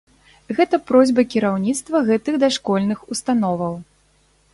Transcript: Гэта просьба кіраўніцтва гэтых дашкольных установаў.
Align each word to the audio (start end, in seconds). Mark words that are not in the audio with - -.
Гэта 0.59 0.77
просьба 0.91 1.25
кіраўніцтва 1.33 2.01
гэтых 2.09 2.39
дашкольных 2.45 2.99
установаў. 3.17 3.73